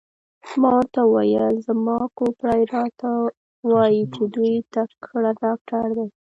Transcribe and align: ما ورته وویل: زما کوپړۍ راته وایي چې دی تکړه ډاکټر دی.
ما 0.61 0.69
ورته 0.77 1.01
وویل: 1.05 1.55
زما 1.67 1.97
کوپړۍ 2.17 2.61
راته 2.75 3.09
وایي 3.71 4.01
چې 4.13 4.23
دی 4.33 4.51
تکړه 4.73 5.31
ډاکټر 5.43 5.85
دی. 5.97 6.07